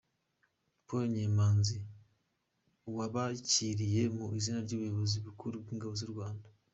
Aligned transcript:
Paul 0.85 1.05
Nyemazi 1.15 1.77
wabakiriye 2.97 4.01
mu 4.15 4.25
izina 4.37 4.59
ry’Ubuyobozi 4.65 5.15
bukuru 5.25 5.55
bw’Ingabo 5.63 5.95
z’U 6.01 6.11
Rwanda. 6.13 6.47